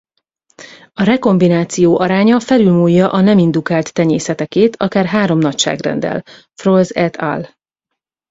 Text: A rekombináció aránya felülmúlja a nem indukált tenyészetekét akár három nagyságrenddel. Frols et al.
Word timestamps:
A 0.93 1.03
rekombináció 1.03 1.99
aránya 1.99 2.39
felülmúlja 2.39 3.11
a 3.11 3.21
nem 3.21 3.37
indukált 3.37 3.93
tenyészetekét 3.93 4.75
akár 4.75 5.05
három 5.05 5.39
nagyságrenddel. 5.39 6.23
Frols 6.55 6.89
et 6.89 7.15
al. 7.15 7.55